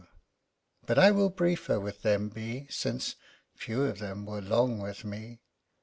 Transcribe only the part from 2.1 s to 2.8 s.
be,